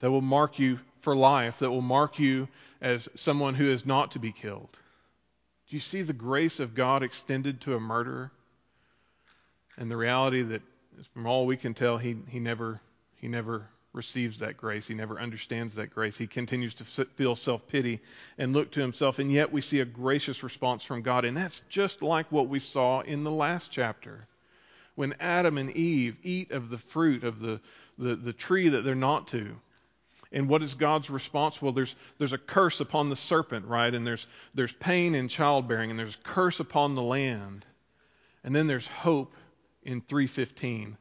[0.00, 2.48] that will mark you for life, that will mark you
[2.80, 4.68] as someone who is not to be killed.
[5.68, 8.30] Do you see the grace of God extended to a murderer?
[9.76, 10.62] And the reality that,
[11.14, 12.80] from all we can tell, he, he, never,
[13.16, 14.86] he never receives that grace.
[14.86, 16.16] He never understands that grace.
[16.16, 18.00] He continues to feel self pity
[18.38, 19.18] and look to himself.
[19.18, 21.24] And yet we see a gracious response from God.
[21.24, 24.26] And that's just like what we saw in the last chapter.
[24.94, 27.60] When Adam and Eve eat of the fruit of the,
[27.98, 29.56] the, the tree that they're not to,
[30.32, 31.60] And what is God's response?
[31.60, 33.94] Well, there's, there's a curse upon the serpent, right?
[33.94, 37.66] And there's, there's pain in childbearing, and there's a curse upon the land.
[38.42, 39.34] And then there's hope
[39.82, 40.96] in 315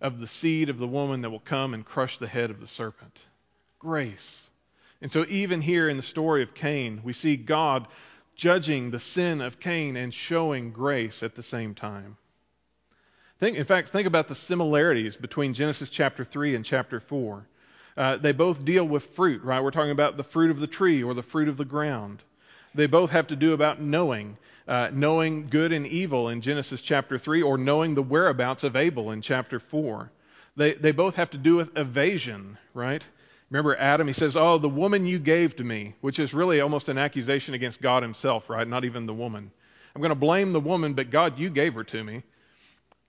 [0.00, 2.66] of the seed of the woman that will come and crush the head of the
[2.66, 3.16] serpent.
[3.78, 4.42] Grace.
[5.00, 7.86] And so, even here in the story of Cain, we see God
[8.34, 12.16] judging the sin of Cain and showing grace at the same time.
[13.38, 17.46] Think, in fact, think about the similarities between Genesis chapter 3 and chapter 4.
[17.96, 19.62] Uh, they both deal with fruit, right?
[19.62, 22.22] We're talking about the fruit of the tree or the fruit of the ground.
[22.74, 27.18] They both have to do about knowing, uh, knowing good and evil in Genesis chapter
[27.18, 30.10] 3, or knowing the whereabouts of Abel in chapter 4.
[30.56, 33.02] They, they both have to do with evasion, right?
[33.50, 36.88] Remember Adam, he says, Oh, the woman you gave to me, which is really almost
[36.88, 38.66] an accusation against God himself, right?
[38.66, 39.50] Not even the woman.
[39.94, 42.22] I'm going to blame the woman, but God, you gave her to me.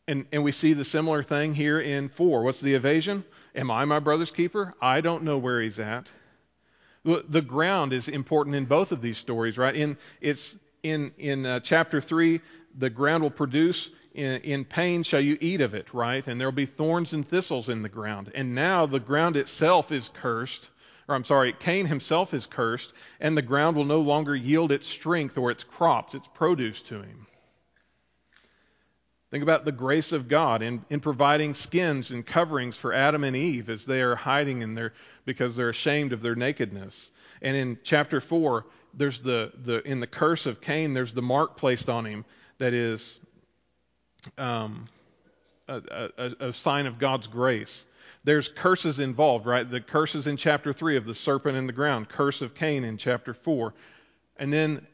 [0.07, 2.43] And, and we see the similar thing here in 4.
[2.43, 3.23] What's the evasion?
[3.55, 4.73] Am I my brother's keeper?
[4.81, 6.07] I don't know where he's at.
[7.05, 9.75] The ground is important in both of these stories, right?
[9.75, 12.41] In, it's in, in uh, chapter 3,
[12.77, 13.91] the ground will produce.
[14.13, 16.25] In, in pain shall you eat of it, right?
[16.27, 18.31] And there will be thorns and thistles in the ground.
[18.35, 20.69] And now the ground itself is cursed.
[21.07, 24.87] Or I'm sorry, Cain himself is cursed, and the ground will no longer yield its
[24.87, 27.27] strength or its crops, its produce to him.
[29.33, 33.35] Think about the grace of God in, in providing skins and coverings for Adam and
[33.35, 34.93] Eve as they are hiding in their,
[35.25, 37.09] because they're ashamed of their nakedness.
[37.41, 38.63] And in chapter 4,
[38.93, 42.25] there's the, the, in the curse of Cain, there's the mark placed on him
[42.59, 43.17] that is
[44.37, 44.85] um,
[45.67, 45.81] a,
[46.19, 47.85] a, a sign of God's grace.
[48.23, 49.67] There's curses involved, right?
[49.67, 52.99] The curses in chapter 3 of the serpent in the ground, curse of Cain in
[52.99, 53.73] chapter 4.
[54.37, 54.85] And then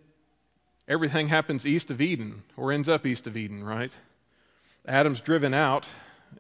[0.88, 3.92] everything happens east of Eden, or ends up east of Eden, right?
[4.88, 5.86] Adam's driven out,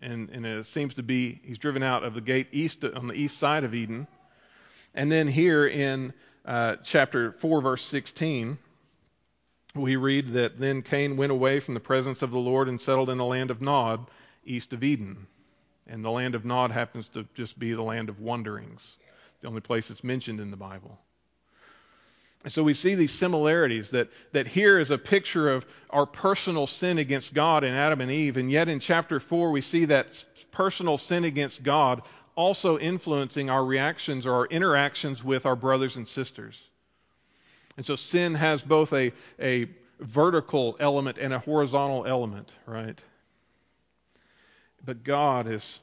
[0.01, 3.13] and, and it seems to be he's driven out of the gate east on the
[3.13, 4.07] east side of Eden.
[4.93, 6.13] And then here in
[6.45, 8.57] uh, chapter 4, verse 16,
[9.75, 13.09] we read that then Cain went away from the presence of the Lord and settled
[13.09, 14.09] in the land of Nod,
[14.45, 15.27] east of Eden.
[15.85, 18.97] And the land of Nod happens to just be the land of wanderings,
[19.41, 20.99] the only place it's mentioned in the Bible.
[22.47, 26.97] So we see these similarities that, that here is a picture of our personal sin
[26.97, 30.97] against God in Adam and Eve, and yet in chapter 4 we see that personal
[30.97, 32.01] sin against God
[32.35, 36.69] also influencing our reactions or our interactions with our brothers and sisters.
[37.75, 39.11] And so sin has both a,
[39.41, 39.67] a
[39.99, 42.97] vertical element and a horizontal element, right?
[44.85, 45.81] But God is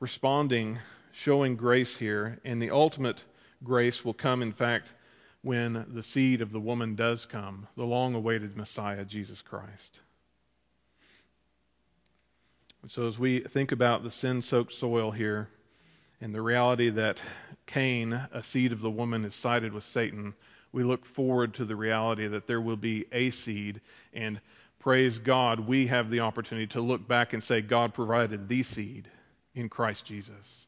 [0.00, 0.78] responding,
[1.12, 3.18] showing grace here, and the ultimate
[3.62, 4.88] grace will come, in fact,
[5.42, 10.00] when the seed of the woman does come, the long awaited Messiah, Jesus Christ.
[12.88, 15.48] So, as we think about the sin soaked soil here
[16.20, 17.18] and the reality that
[17.66, 20.34] Cain, a seed of the woman, is sided with Satan,
[20.72, 23.80] we look forward to the reality that there will be a seed.
[24.14, 24.40] And
[24.78, 29.08] praise God, we have the opportunity to look back and say, God provided the seed
[29.54, 30.66] in Christ Jesus.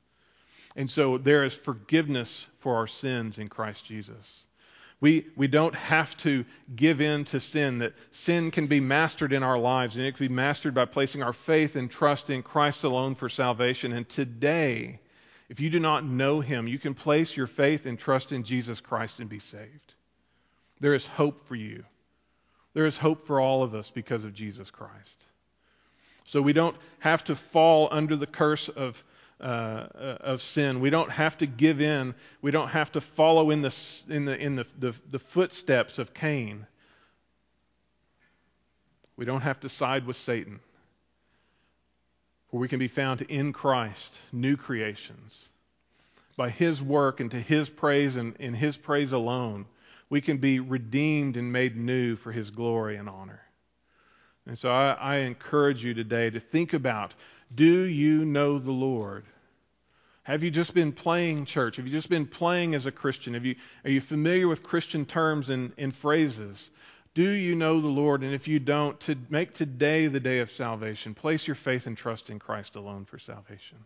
[0.77, 4.47] And so there is forgiveness for our sins in Christ Jesus.
[5.03, 6.45] We, we don't have to
[6.77, 10.29] give in to sin, that sin can be mastered in our lives, and it can
[10.29, 13.93] be mastered by placing our faith and trust in Christ alone for salvation.
[13.93, 15.01] And today,
[15.49, 18.79] if you do not know Him, you can place your faith and trust in Jesus
[18.79, 19.95] Christ and be saved.
[20.79, 21.83] There is hope for you.
[22.73, 25.19] There is hope for all of us because of Jesus Christ.
[26.27, 29.03] So we don't have to fall under the curse of
[29.43, 30.81] uh, of sin.
[30.81, 32.15] We don't have to give in.
[32.41, 33.75] We don't have to follow in the
[34.09, 36.67] in the in the, the, the footsteps of Cain.
[39.17, 40.61] We don't have to side with Satan.
[42.51, 45.49] For we can be found in Christ, new creations.
[46.37, 49.67] By his work and to his praise and in his praise alone,
[50.11, 53.41] we can be redeemed and made new for his glory and honor.
[54.47, 57.15] And so I, I encourage you today to think about
[57.55, 59.25] do you know the Lord?
[60.25, 61.77] Have you just been playing church?
[61.77, 63.35] Have you just been playing as a Christian?
[63.35, 66.71] Have you, are you familiar with Christian terms and, and phrases?
[67.15, 68.23] Do you know the Lord?
[68.23, 71.15] And if you don't, to make today the day of salvation.
[71.15, 73.79] Place your faith and trust in Christ alone for salvation.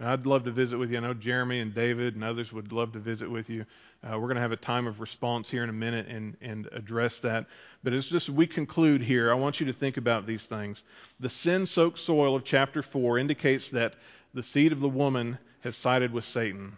[0.00, 0.96] I'd love to visit with you.
[0.96, 3.64] I know Jeremy and David and others would love to visit with you.
[4.02, 6.68] Uh, we're going to have a time of response here in a minute and, and
[6.72, 7.46] address that.
[7.84, 10.82] But as just we conclude here, I want you to think about these things.
[11.20, 13.94] The sin soaked soil of chapter 4 indicates that
[14.34, 16.76] the seed of the woman has sided with Satan.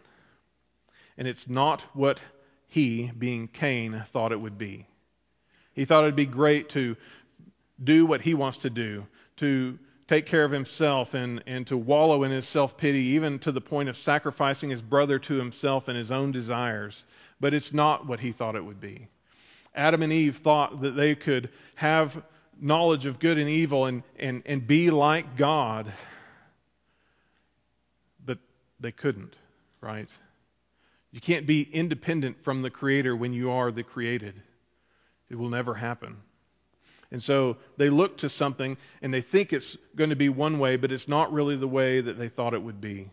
[1.16, 2.20] And it's not what
[2.68, 4.86] he, being Cain, thought it would be.
[5.72, 6.96] He thought it'd be great to
[7.82, 12.24] do what he wants to do, to, take care of himself and, and to wallow
[12.24, 15.96] in his self pity, even to the point of sacrificing his brother to himself and
[15.96, 17.04] his own desires.
[17.40, 19.08] But it's not what he thought it would be.
[19.74, 22.22] Adam and Eve thought that they could have
[22.60, 25.92] knowledge of good and evil and, and, and be like God,
[28.80, 29.34] they couldn't,
[29.80, 30.08] right?
[31.12, 34.34] You can't be independent from the Creator when you are the created.
[35.30, 36.16] It will never happen.
[37.10, 40.76] And so they look to something and they think it's going to be one way,
[40.76, 43.08] but it's not really the way that they thought it would be.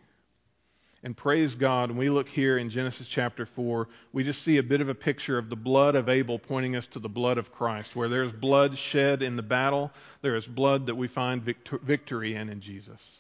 [1.04, 4.64] And praise God, when we look here in Genesis chapter 4, we just see a
[4.64, 7.52] bit of a picture of the blood of Abel pointing us to the blood of
[7.52, 7.96] Christ.
[7.96, 9.92] Where there's blood shed in the battle,
[10.22, 13.20] there is blood that we find victor- victory in in Jesus.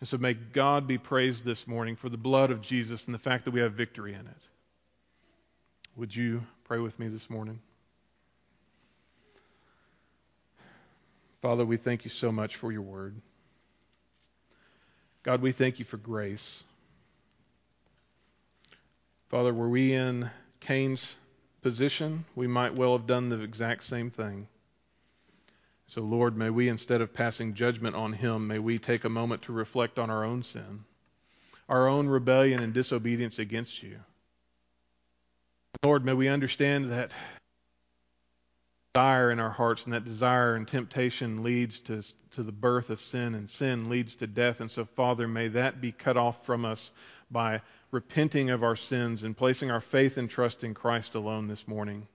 [0.00, 3.18] And so may God be praised this morning for the blood of Jesus and the
[3.18, 4.42] fact that we have victory in it.
[5.96, 7.60] Would you pray with me this morning?
[11.40, 13.14] Father, we thank you so much for your word.
[15.22, 16.62] God, we thank you for grace.
[19.30, 20.30] Father, were we in
[20.60, 21.16] Cain's
[21.62, 24.46] position, we might well have done the exact same thing.
[25.94, 29.42] So, Lord, may we, instead of passing judgment on him, may we take a moment
[29.42, 30.84] to reflect on our own sin,
[31.68, 34.00] our own rebellion and disobedience against you.
[35.84, 37.12] Lord, may we understand that
[38.92, 43.00] desire in our hearts, and that desire and temptation leads to, to the birth of
[43.00, 44.58] sin, and sin leads to death.
[44.58, 46.90] And so, Father, may that be cut off from us
[47.30, 47.60] by
[47.92, 52.08] repenting of our sins and placing our faith and trust in Christ alone this morning.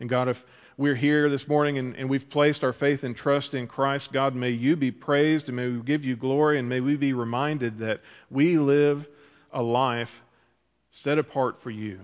[0.00, 0.44] And God, if
[0.76, 4.34] we're here this morning and, and, we've placed our faith and trust in Christ, God,
[4.34, 7.78] may you be praised and may we give you glory and may we be reminded
[7.78, 9.08] that we live
[9.52, 10.22] a life
[10.90, 12.00] set apart for you.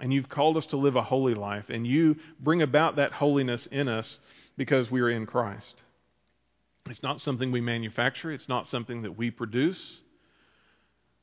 [0.00, 3.66] And you've called us to live a holy life, and you bring about that holiness
[3.66, 4.18] in us
[4.56, 5.82] because we are in Christ.
[6.88, 10.00] It's not something we manufacture, it's not something that we produce.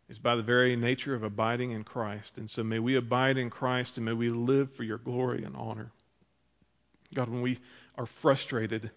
[0.10, 2.38] It's by the very nature of abiding in Christ.
[2.38, 5.56] And so may we abide in Christ and may we live for your glory and
[5.56, 5.92] honor.
[7.14, 7.60] God, when we
[7.98, 8.92] are frustrated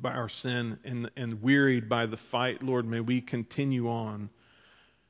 [0.00, 4.30] by our sin and, and wearied by the fight, Lord, may we continue on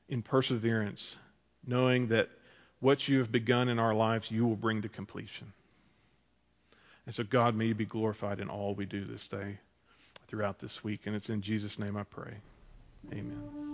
[0.09, 1.15] in perseverance,
[1.65, 2.29] knowing that
[2.79, 5.53] what you have begun in our lives, you will bring to completion.
[7.05, 9.59] And so, God, may you be glorified in all we do this day
[10.27, 11.01] throughout this week.
[11.05, 12.33] And it's in Jesus' name I pray.
[13.11, 13.71] Amen.